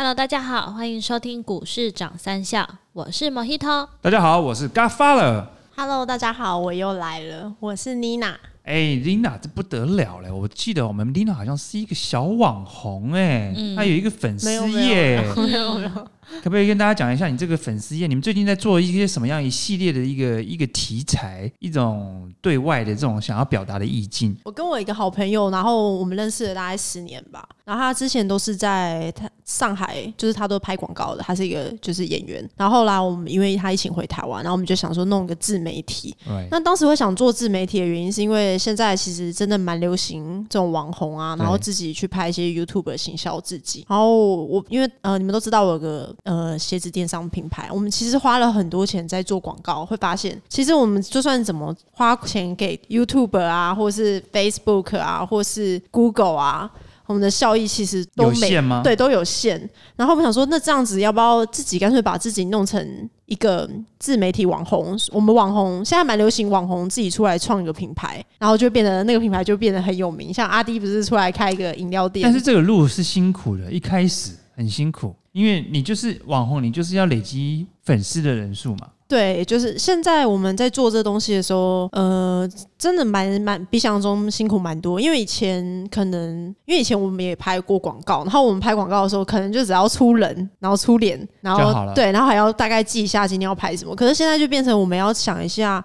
[0.00, 3.88] Hello，大家好，欢迎收听股市涨三笑，我是 Mojito。
[4.00, 5.44] 大家好，我是 Godfather。
[5.74, 8.36] Hello，大家好，我又来了，我是 Nina。
[8.62, 10.30] 哎，Nina，这不得了嘞！
[10.30, 16.08] 我记得我们 Nina 好像是一个小网红哎，她有一个粉丝没有没页，有没有没有，
[16.42, 18.06] 可不可以跟大家讲一下你这个粉丝页？
[18.06, 24.36] 你们最近在做一些什么样一系列的一个一个题材，一种对外的这种想要表达的意境？
[24.44, 27.46] 我跟我一个好朋友，然后我们认识了大概十年吧。
[27.64, 32.48] 然后他之前都是在他上海，就是他都拍广告的，他是一个就是演员。
[32.56, 36.16] 然后后来我们因为他一起回台湾，然后我们就想说弄一个自媒体。
[36.24, 43.84] 对，那当时会想做自媒体的原因，是因为现在其实真的蛮流行这种网红啊，然后自己去拍一些 YouTube 的行销自己。
[43.86, 56.70] 然后我因为呃，你们都知道我有个呃鞋子电商品牌，我们其实花了很多钱在做广告，会发现其实我们就算怎么花钱给 YouTube 啊，或是 Facebook 啊，或是 Google 啊。
[57.06, 58.82] 我们的效益其实都有没限吗？
[58.84, 59.58] 对，都有限。
[59.96, 62.86] 然后我们想说，那这样子要不要自己干脆把自己弄成
[63.24, 63.66] 一个
[63.98, 64.94] 自媒体网红？
[65.10, 70.34] 我们网红现在蛮流行网红自己出来创一个品牌，然后就变得那个品牌就变得很有名。
[70.34, 78.90] 像阿迪不是出来开一个饮料店，但是这个路是辛苦的，一开始很辛苦，因为你就是网红，你就是要累积粉丝的人数嘛。
[79.08, 85.00] 对，就是现在我们在做这东西的时候，呃，真的蛮蛮比想象中辛苦蛮多。
[85.00, 93.96] 因为以前可能，因为以前我们也拍过广告，然后我们拍广告的时候，可能就只要出人，然后出脸，然后对，然后还要大概记一下今天要拍什么。
[93.96, 95.82] 可是现在就变成我们要想一下，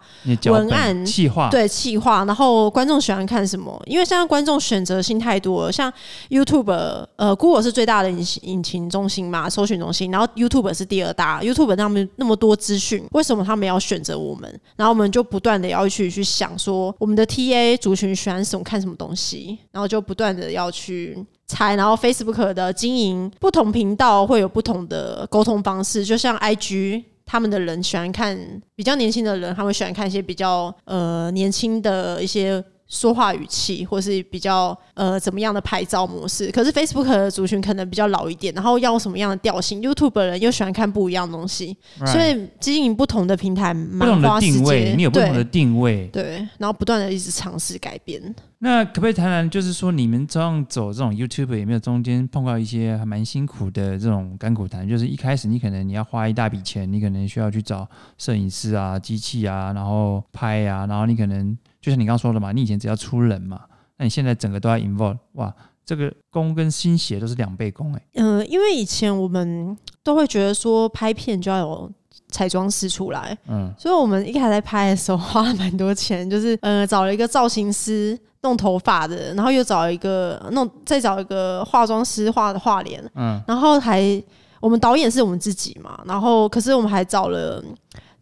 [0.47, 3.81] 文案企划，对企划，然后观众喜欢看什么？
[3.85, 5.89] 因为现在观众选择性太多了，像
[6.29, 6.73] YouTube，
[7.15, 14.59] 呃，Google 是最大的引引擎中心嘛，搜寻中心，然后 YouTube 是第二大，YouTube 那么那么多资讯，为什么他们要选择我们？
[14.75, 21.17] 然后我们就不断的要去去想说，我们的 TA 族群喜欢什么，看什么东西，然后就不断的要去。
[21.45, 28.35] 猜，然后 Facebook 的经营不同频道会有不同的沟通方式，就像 IG 他们的人喜欢看
[28.75, 36.51] 比较年轻的人，他们喜欢看一些比较呃年轻的一些说话语气，或是比较呃怎么样的拍照模式。
[36.51, 46.07] 可是 Facebook 的族群可能比较老一点，然后要什么样的调性？YouTube 的人又喜欢看不一样的东西，Right 所以经营不同的平台不同的定位，间，你有不同的对定位。
[46.13, 48.21] 对，然后不断的一直尝试改变。
[48.63, 54.87] 那可不可以谈谈，就是说你们这样走这种 YouTube 有没有中间碰到一些还蛮辛苦的这种甘苦谈？
[54.87, 57.85] 就是一开始你可能你要花一大笔钱，你可能需要去找
[58.17, 63.59] 摄影师啊、机器啊，然后拍啊，然后你可能就像你刚刚说的嘛，你以前只要出人嘛，
[63.97, 65.53] 那你现在整个都要 involve，哇，
[65.85, 71.91] 这个工跟心血都是两倍工哎、嗯、因为以前我们都会觉得说拍片就要有
[72.29, 84.21] 彩妆师出来，嗯，所以我们一开始在拍的时候花了蛮多钱，就是呃找了一个造型师弄头发的，然后又找一个弄再找一个化妆师画的画脸，嗯，然后还
[84.59, 87.63] 我们导演是我们自己嘛，然后可是我们还找了。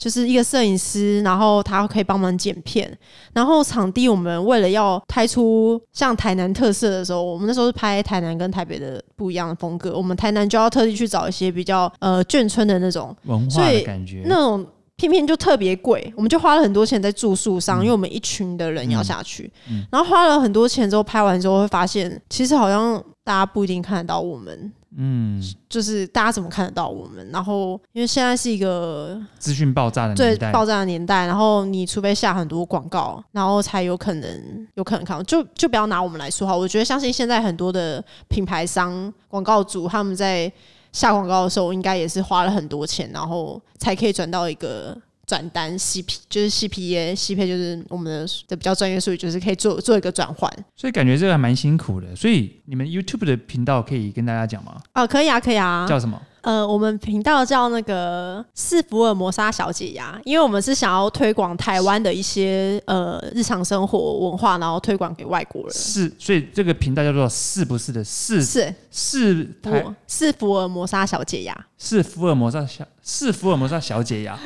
[0.01, 2.91] 就是一个摄影师，然后他可以帮忙剪片，
[3.33, 14.65] 然后场地我们为了要拍出像台南特色的时候，我们那时候是拍台南跟台北的不一样的风格，我们台南就要特地去找一些比较呃眷村的那种文化的感觉，那种
[15.09, 24.71] 片片就特别贵，我们就花了很多钱在住宿上，嗯因为我们一群的人要下去，嗯然后花了很多钱之后拍完之后会发现，其实好像大家不一定看得到我们。
[24.97, 27.25] 嗯，就是大家怎么看得到我们？
[27.31, 35.23] 然后，因为现在是一个资讯爆炸的最年代，爆炸的年代，然后你除非下很多广告，然后才有可能有可能看到。
[35.23, 40.51] 就就不要拿我们来说哈，我觉得相信现在很多的品牌商、广告主他们在
[40.91, 50.51] 下广告的时候，应该也是花了很多钱，然后才可以转到一个转单 CP，就是 CPA，CPA 就是我们的的比较专业术语，就是可以做做一个转换。
[50.75, 52.15] 所以感觉这个还蛮辛苦的。
[52.15, 54.81] 所以你们 YouTube 的频道可以跟大家讲吗？
[54.93, 55.87] 哦，可以啊，可以啊。
[55.87, 56.21] 叫什么？
[56.41, 65.71] 呃，我们频道叫那个是福尔摩沙小姐呀，因为我们是想要推广台湾的一些呃日常生活文化，然后推广给外国人。
[65.71, 74.39] 是，所以这个频道叫做“是不是”的“是是是台是福尔摩沙小姐呀，是福尔摩沙小是福尔摩沙小姐呀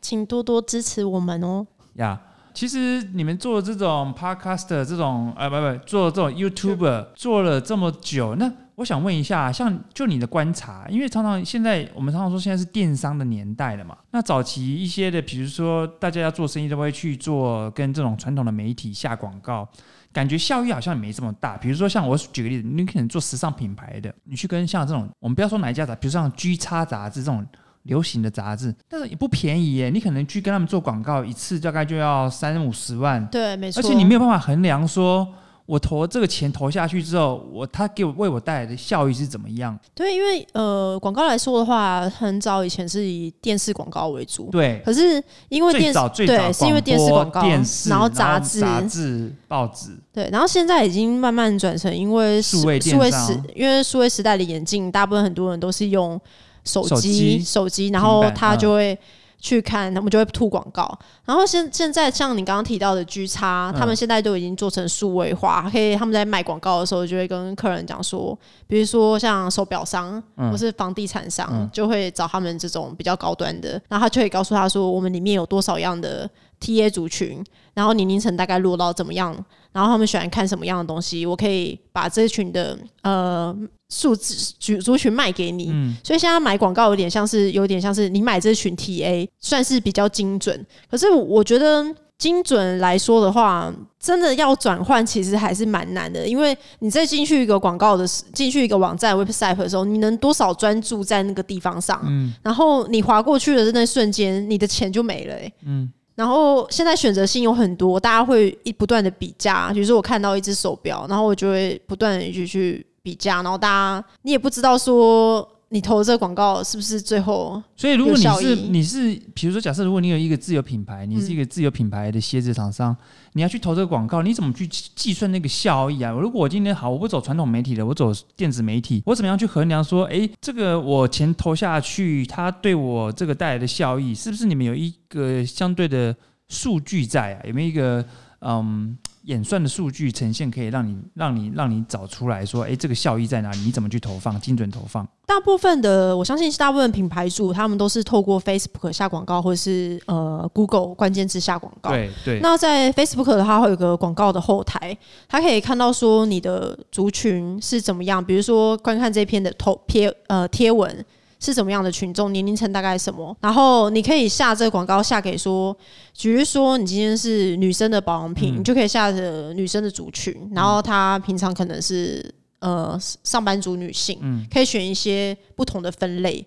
[0.00, 1.66] 请多多支持我们哦。
[1.94, 2.20] 呀。
[2.54, 19.68] 其实你们做这种 podcast 的这种呃不不做这种 YouTuber 做了这么久，那我想问一下，像就你的观察，因为常常现在我们常常说现在是电商的年代了嘛，那早期一些的，比如说大家要做生意都会去做跟这种传统的媒体下广告，
[20.12, 21.56] 感觉效益好像也没这么大。
[21.56, 27.44] 比如说像我举个例子，你可能做时尚品牌的，你去跟像这种我们不要说哪一家杂，比如像 G 叉杂志这种。
[27.86, 29.90] 流行的杂志，但是也不便宜耶。
[29.90, 33.78] 你可能去跟他们做广告，一次大概就要三五十万，对，没错。
[33.78, 35.32] 而且你没有办法衡量说，
[35.66, 39.76] 我投这个钱投下去之后，我他给我为我带来的效益是怎么样？
[39.94, 56.20] 对，因为呃，广告来说的话，很早以前是以电视广告为主，对，可是因为最电视早最早对，是因为电视广告，电视，然后杂杂志，杂志、报纸，对，然后现在已经慢慢转成因为数位数位时，因为数位时代的演进，大部分很多人都是用
[56.62, 58.96] 手手机，手机，然后他就会
[59.38, 60.98] 去看，他们就会吐广告。
[61.24, 68.36] 然后现现在像你刚刚提到的 G 差，他们嗯现在都已经做成数位化，可以他们在卖广告的时候就会跟客人讲说，
[68.66, 70.50] 比如说像手表商、嗯。
[70.50, 71.68] 或是房地产商，嗯。
[71.72, 76.28] 就会找他们这种比较高端的，然后他就会告诉他说，我们里面有多少样的
[76.60, 77.44] TA 族群，
[77.74, 79.32] 然后年龄层大概落到怎么样，
[79.72, 83.54] 然后他们喜欢看什么样的东西，我可以把这群的呃
[83.88, 85.70] 数字族族群卖给你。
[85.70, 91.84] 嗯，所以现在买广告有点像是有点像是你买这群 TA 算是比较精准，可是我觉得
[92.18, 105.92] 精准来说的话，真的要转换其实还是蛮难的，因为你在进去一个广告的时进去一个网站 website 的时候，你能多少专注在那个地方上，嗯然后你划过去的那瞬间，你的钱就没了、欸，嗯。
[106.14, 109.70] 然后现在选择性有很多，大家会一不断的比价。
[109.74, 122.96] 比如说我看到一只手表，然后我就会不断的去去比价，然后大家你也不知道说你投这个广告是不是最后所以如果你是你是，比如说假设如果你有一个自有品牌，你是一个自有品牌的鞋子厂商，
[123.34, 126.10] 你要去投这个广告，你怎么去计计算那个效益啊？
[126.10, 136.16] 如果我今天好，我不走传统媒体的，我走电子媒体，我怎么样去衡量说，诶，这个我钱投下去，它对我这个带来的效益，是不是你们有一个相对的
[136.48, 137.46] 数据在啊？
[137.46, 138.04] 有没有一个
[138.40, 138.98] 嗯？
[139.26, 143.58] 演算的数据呈现可以让你让你让你找出来说，哎，这个效益在哪里？
[143.58, 144.40] 你怎么去投放？
[144.40, 145.06] 精准投放？
[145.26, 151.90] 大部分的，我相信是大部分品牌主他们都是透过 Facebook 下广告，或者是呃 Google 关键字下广告。
[151.90, 154.96] 对对，那在 Facebook 的话，会有个广告的后台，
[155.28, 161.04] 它可以看到说你的族群是怎么样，比如说观看这篇的头贴呃贴文
[161.38, 165.76] 是怎么样的群众，年龄层大概什么，然后你可以下这个广告下给说，
[166.20, 168.60] 比如说你今天是女生的保养品，嗯。
[168.60, 172.24] 你就可以下着女生的族群，然后她平常可能是
[172.60, 174.46] 呃上班族女性，嗯。
[174.50, 176.44] 可以选一些不同的分类，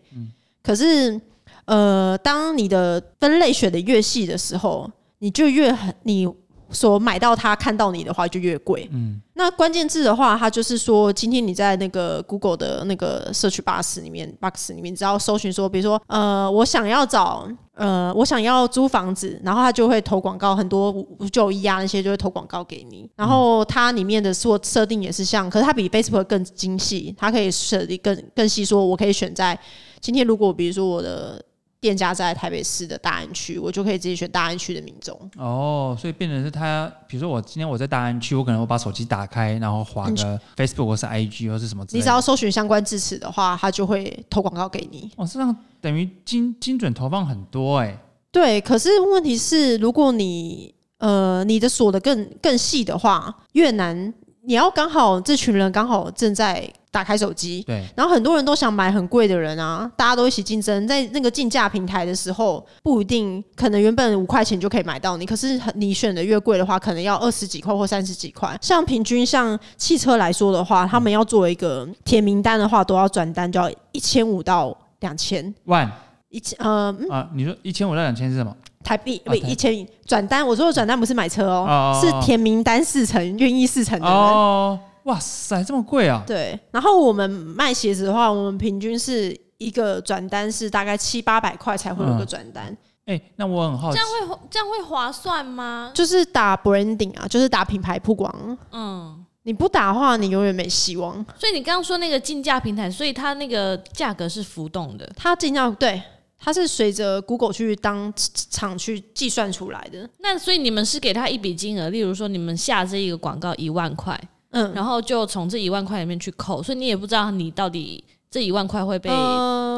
[0.64, 1.20] 可是
[1.66, 4.90] 呃，当你的分类选的越细的时候，
[5.20, 6.28] 你就越很你
[6.72, 8.88] 所买到它看到你的话就越贵。
[8.92, 23.10] 嗯那关键字的话，它就是说，今天你在那个 Google 的那个社区 box 里面，box 里面，只要搜寻说，比如说，呃，我想要找，呃，我想要租房子，然后它就会投广告，很多五九一啊那些就会投广告给你。
[23.16, 29.58] 然后它里面的设设定也是像，可是它比 Facebook 更精细，它可以设定更更细，说我可以选在
[30.02, 31.42] 今天如果比如说我的
[31.82, 35.18] 店家在台北市的大安区，我就可以直接选大安区的民众。
[35.38, 41.98] 哦，所以变成是他，比如说我今天我在大安区，我可能我把手机打开，然后划个 Facebook 或是 IG 或是什么之类的。
[41.98, 45.10] 你只要搜寻相关字词的话，他就会投广告给你。
[45.16, 47.98] 哦，这样等于精精准投放很多哎、
[48.32, 54.14] 对，可是问题是，如果你呃你的锁的更更细的话，越难。
[54.44, 68.58] 你要刚好这群人刚好正在打开手机，对，然后很多人都想买很贵的人啊，大家都一起竞争，在那个竞价平台的时候，不一定可能原本五块钱就可以买到你，可是你选的越贵的话，可能要二十几块或三十几块。
[68.62, 75.90] 像平均像汽车来说的话，他们要做一个填名单的话，都要转单就要一千五到两千万
[76.30, 78.56] 一千呃嗯啊，你说一千五到两千是什么？
[78.84, 84.16] 台币不一千转单，我说的转单不是买车哦，哦是填名单四成，愿意四成的人。
[84.16, 86.24] 哦，哇塞，这么贵啊！
[86.26, 95.92] 对，然后我们卖鞋子的话，我们平均是一个转单是大概七八百块才会有个嗯转单，哎、那我很好奇这样，会这样会划算吗？
[95.94, 98.58] 就是打 branding 啊，就是打品牌曝光。
[98.72, 101.14] 嗯，你不打的话，你永远没希望。
[101.38, 105.10] 所以你刚刚说那个竞价平台，所以它那个价格是浮动的。
[105.16, 106.02] 它竞价对，
[106.40, 108.12] 它是随着 Google 去当
[108.50, 110.10] 场去计算出来的。
[110.20, 114.20] 那所以你们是给他一笔金额，例如说你们下这一个广告一万块，
[114.52, 119.10] 嗯，然后就从这一万块里面去扣，所以你也不知道你到底这一万块会被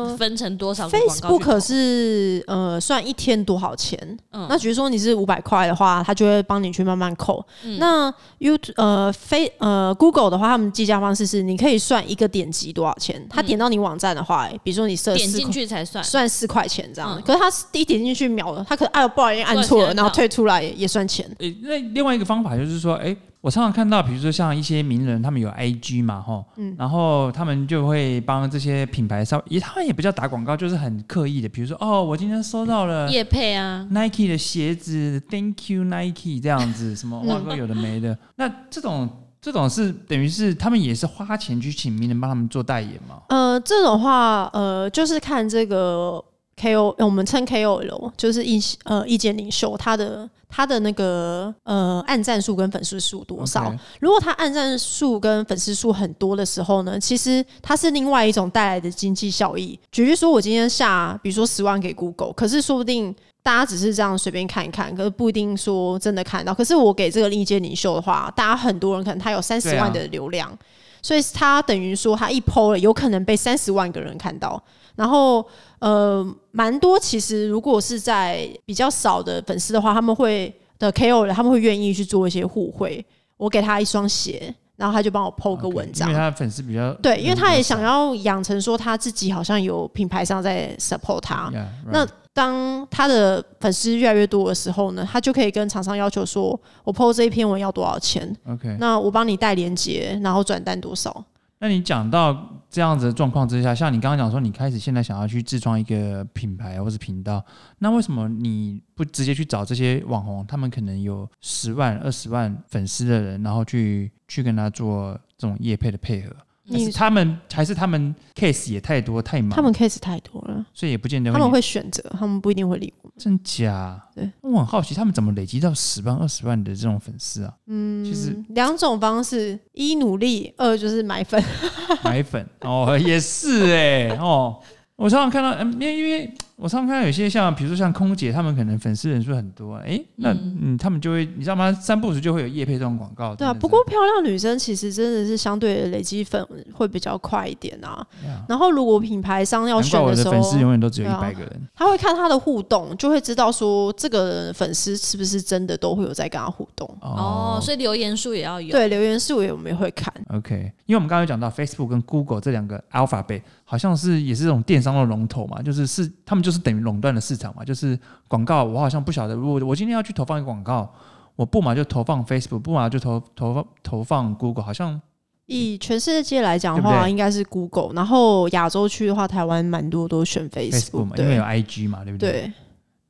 [0.04, 0.90] 呃分成多少。
[0.90, 3.98] Facebook 是呃算一天多少钱？
[4.32, 7.46] 嗯那比如说你是五百块的话，他就会帮你去慢慢扣。
[7.64, 13.24] 嗯那 YouTube 呃非呃 Google 的话，他们计价方式是你可以算一个点击多少钱。
[13.30, 15.52] 他点到你网站的话、欸比如说你设点进。
[15.52, 16.02] 去才算。
[16.04, 21.30] 算四块钱这样，嗯可是他一点进去秒了，他可能哎呦不好意思按错了，然后退出来也也算钱。
[21.40, 38.16] 诶、那另外一个方法就是说，诶、我常常看到，比如说像一些名人，他们有 IG 嘛，吼，嗯然后他们就会帮这些品牌稍也，他们也不叫打广告，就是很刻意的，比如说，哦，我今天收到了叶配啊，Nike 的鞋子，Thank you Nike 这样子，什么嗯哇都有的没的。
[38.36, 39.10] 那这种
[39.42, 43.24] 这种是等于是他们也是花钱去请名人帮他们做代言嘛？
[43.30, 46.24] 呃，这种话，呃，就是看这个
[46.62, 59.80] KO，呃我们称 KOL，就是意呃意见领袖，他的他的那个呃按赞数跟粉丝数多少如果他按赞数跟粉丝数很多的时候呢，其实它是另外一种带来的经济效益。
[59.92, 66.54] 举例说，我今天下比如说十万给 Google，可是说不定大家只是这样随便看一看，可是不一定说真的看到。
[66.54, 70.56] 可是我给这个意见领袖的话，大家很多人可能他有三十万的流量，
[71.02, 74.62] 所以他等于说他一 PO 了，有可能被三十万个人看到。
[74.96, 75.46] 然后
[75.80, 83.06] 呃，蛮多其实如果是在比较少的粉丝的话，他们会的 KOL 他们会愿意去做一些互惠。
[83.38, 86.20] 我给他一双鞋，然后他就帮我 PO 个文章因为。
[86.20, 91.50] 他的粉丝比较对，因为他也想要要养成说他自己好像有品牌商在 support 他。
[91.52, 101.26] Yeah, right 那当他的粉丝越来越多的时候呢，他就可以跟厂商要求说，我 PO 这一篇文要多少钱？OK，那我帮你带链接，然后转单多少？
[101.62, 107.46] 那你讲到这样子的状况之下，像你刚刚讲说，你开始现在想要去自创一个品牌或是频道，
[107.78, 116.36] 那为什么你不直接去找这些网红，他们可能有十万、二十万粉丝的人，然后去去跟他做这种业配的配合？
[116.72, 123.14] 还你是他们还是他们 case 也太多太忙，他们 case 太多了，所以也不见得他们会会选择，他们不一定会理我们。
[123.18, 124.02] 真假？
[124.16, 127.54] 对，我很好奇他们怎么累积到十万、二十万的这种粉丝啊？
[127.68, 131.44] 嗯，其实嗯，两种方式：一努力，二就是买粉。
[132.04, 134.60] 买粉哦，也是哎、哦，
[134.96, 141.74] 我常常看到，嗯，因为因为我常常看到有些像，比如说像空姐，他们可能粉丝人数很多，哎、那嗯，他们就会，你知道吗？
[141.74, 143.34] 三不五时就会有夜配这种广告。
[143.34, 148.06] 对啊，不过漂亮女生其实真的是相对累积粉会比较快一点啊。
[148.48, 151.62] 然后如果品牌商要选的时候，粉丝永远都只有一百个人。
[151.74, 156.88] 他会看他的互动，就会知道说这个粉丝是不是真的都会有在跟他互动。
[157.02, 158.70] 哦，所以留言数也要有。
[158.70, 160.14] 对，留言数也我们也会看。
[160.30, 170.94] OK，因为我们刚刚有讲到 Facebook 跟 Google 这两个 Alphabet 好像是也是这种电商的龙头嘛，就是是他们就是等于垄断了市场嘛，就是广告我好像不晓得，如果我今天要去投放一个广告，
[171.36, 175.02] 我不嘛就投放 Facebook，不嘛就投投放投放 Google，好像
[175.46, 182.32] 以全世界来讲的话，应该是 Google，然后亚洲区的话，台湾蛮多都选 Facebook Facebook，嘛，因为有 IG 嘛，对不对？
[182.32, 182.54] 对，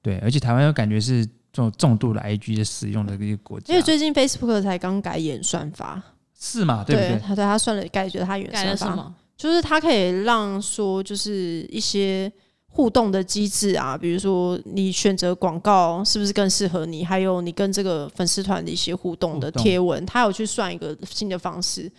[0.01, 6.01] 对，而且台湾又感觉是这种重度的 IG 的使用的一个国家，因为最近 Facebook 才刚改演算法，
[6.39, 7.19] 是嘛，对不对？
[7.19, 9.15] 他对他算了改觉得他演改了算法，什么？
[9.37, 12.31] 就是它可以让说就是一些
[12.73, 21.91] 互动的机制啊，比如说你选择广告是不是更适合你，还有你跟这个粉丝团的一些互动的贴文，他有去算一个新的方式。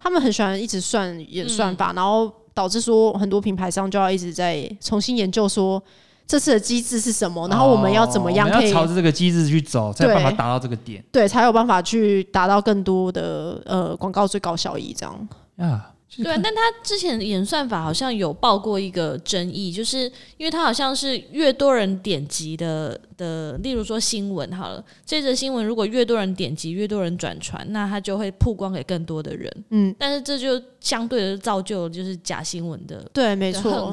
[0.00, 5.82] 他们很喜欢一直算演算法，然后导致说很多品牌商就要一直在重新研究说
[6.26, 15.28] 这次的机制是什么，然后我们要怎么样要朝着这个机制去走，才有办法达到这个点对才有办法去达到更多的呃广告最高效益这样。
[15.58, 15.90] 啊。
[16.16, 29.64] 就是对啊，但他之前演算法好像有报过一个争议，就是因为他好像是越多人点击的的，例如说新闻好了，这则新闻如果越多人点击，越多人转传，那他就会曝光给更多的人。
[29.70, 33.92] 嗯，但是这就相对的造就就是假新闻的对，没的错。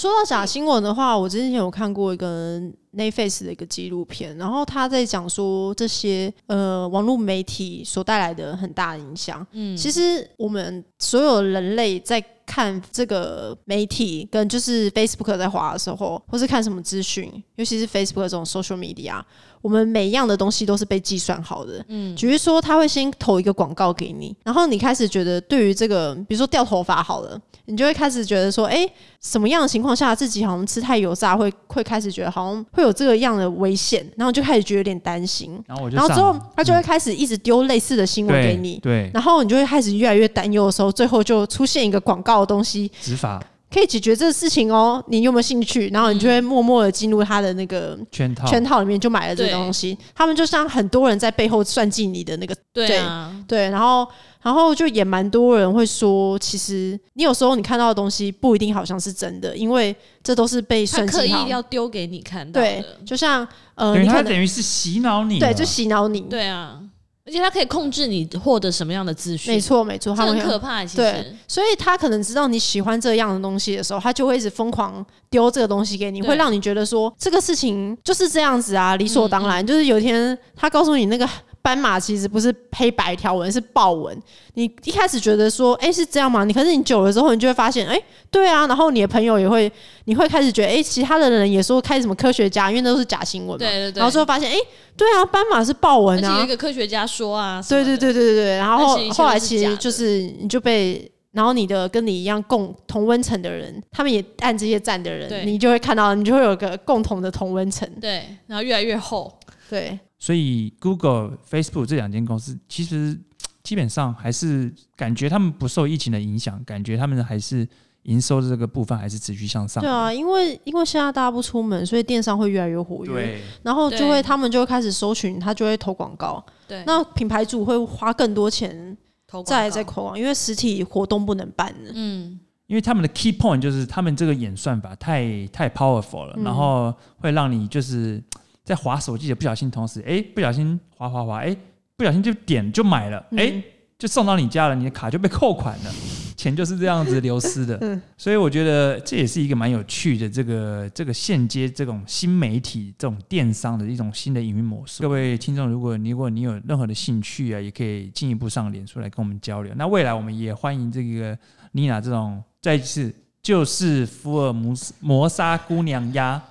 [0.00, 2.60] 说到假新闻的话，我之前有看过一个
[2.96, 9.46] Netflix 的一个纪录片，然后他在讲说这些呃网络媒体所带来的很大的影响。
[9.52, 19.22] 嗯，其实我们所有人类在看这个媒体跟就是 Facebook 在滑的时候，或是看什么资讯，尤其是 Facebook 这种 social media，
[19.64, 21.82] 我们每一样的东西都是被计算好的。
[21.88, 28.86] 嗯，举例说，他会先投一个广告给你，然后你开始觉得对于这个，比如说掉头发好了，你就会开始觉得说，哎、
[29.22, 38.78] 什么样的情况下自己好像吃太油炸会会开始觉得好像会有这个样的危险，然后就开始觉得有点担心，然后我就然后之后他就会开始一直丢类似的新闻给对你。
[38.82, 43.42] 对然后你就会开始越来越担忧的时候，最后就出现一个广告的东西，执法
[43.74, 45.88] 可以解决这个事情哦，你有没有兴趣？
[45.88, 49.98] 然后你就会默默的进入他的那个圈套圈套里面，就买了这个对东西。
[50.14, 54.06] 他们就像很多人在背后算计你的那个对啊，对，然后
[54.40, 61.18] 然后就也蛮多人会说，其实你有时候你看到的东西不一定好像是真的，因为这都是被算计好。
[61.18, 66.20] 刻意要丢给你看到对的，，就像呃，他等于是洗脑你了，对，就洗脑你。
[66.20, 66.80] 对啊，
[67.26, 70.84] 而且他可以控制你获得什么样的资讯，没，错没错，这很可怕。
[70.84, 79.66] 其对实，所以他可能知道你喜欢这样的东西的时候，他就会一直疯狂丢这个东西给你，会让你觉得说这个事情就是这样子啊，理所当嗯然。
[79.66, 81.26] 就是有一天他告诉你那个
[81.64, 84.14] 斑马其实不是黑白条纹，是豹纹。
[84.52, 86.44] 你一开始觉得说，哎、是这样吗？
[86.44, 87.98] 你可是你久了之后，你就会发现，哎、
[88.30, 88.66] 对啊。
[88.66, 89.72] 然后你的朋友也会，
[90.04, 93.56] 你会开始觉得，哎、其他的人也说开什么科学家，因为那都是假新闻嘛。
[93.56, 94.56] 对对对然后最后发现，哎、
[94.94, 96.46] 对啊，斑马是豹纹啊一。
[96.46, 98.56] 个科学家说啊，什对对对对对对。
[98.58, 101.10] 然后后来其实就是你就被。
[101.32, 107.90] 然后你的跟你一样共同温层的人，他们也按这些站的人，你就会看到，你就会有个共同的同温层。
[108.00, 109.36] 对，然后越来越厚，
[109.68, 113.14] 对，所以 Google、Facebook 这两间公司其实
[113.62, 117.68] 基本上还是感觉他们不受疫情的影响，感觉他们还是
[118.04, 119.82] 营收的这个部分还是持续向上。
[119.82, 123.12] 对啊，因为因为现在大家不出门，所以电商会越来越活跃。
[123.12, 126.42] 对，然后就会他们就会开始搜寻，他就会投广告。
[126.66, 131.70] 对，那品牌主会花更多钱投广在告在投广，因为实体活动不能办。
[131.92, 138.22] 嗯，因为他们的 key point 就是他们这个演算法太太 powerful 了，嗯然后会让你就是
[138.64, 141.54] 在划手机的不小心同时，哎，不小心划划划，哎，
[141.96, 143.62] 不小心就点就买了，哎、嗯
[143.96, 145.92] 就送到你家了，你的卡就被扣款了，
[146.36, 147.78] 钱就是这样子流失的。
[147.80, 155.00] 嗯所以我觉得这也是一个蛮有趣的这个这个现接这种新媒体这种电商的一种新的营运模式。
[155.02, 159.72] 各位听众，如果你如果你有任何的兴趣啊，也可以进一步上脸书来跟我们交流。
[159.76, 161.38] 那未来我们也欢迎这个
[161.72, 166.42] 妮娜这种再一次就是福尔摩斯摩砂姑娘呀，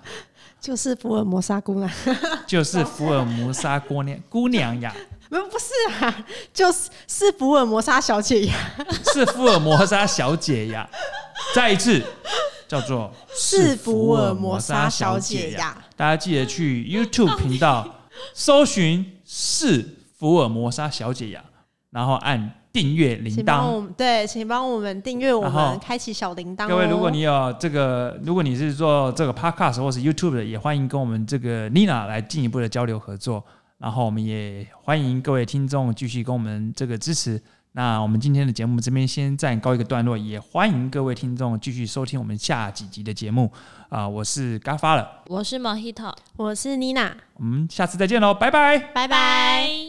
[0.63, 1.91] 就是福尔摩沙姑娘，
[2.47, 4.95] 就是福尔摩沙姑娘姑娘呀，
[5.29, 5.73] 不不是
[6.05, 8.53] 啊，就是是福尔摩沙小姐呀，
[9.13, 10.89] 是福尔摩沙小姐呀。
[11.53, 12.01] 再一次
[12.65, 15.59] 叫做是福尔摩沙小姐呀。
[15.59, 15.77] 呀。
[15.97, 19.85] 大家记得去 YouTube 频道搜寻“是
[20.17, 21.43] 福尔摩沙小姐呀”，
[21.93, 23.71] 然后按订阅铃请帮铛。
[23.71, 26.67] 我们对，请帮我们订阅我们，开启小铃铛哦。
[26.67, 33.43] 各位，如果你有这个，如果你是做这个 Podcast 或是 YouTube 的，也欢迎跟我们这个 Nina 来进一步的交流合作。
[33.77, 37.41] 然后我们也欢迎各位听众继续跟我们这个支持。
[37.75, 43.51] 那我们今天的节目这边先暂告一个段落，也欢迎各位听众继续收听我们下几集的节目。
[43.89, 48.77] 啊、我是嘎发了，我是 Mojito，我是 Nina，，我们下次再见喽，拜拜。
[48.79, 49.07] 拜拜。
[49.07, 49.82] 拜。